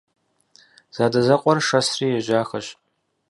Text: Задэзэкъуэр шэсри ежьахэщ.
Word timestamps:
Задэзэкъуэр 0.95 1.59
шэсри 1.67 2.07
ежьахэщ. 2.19 2.67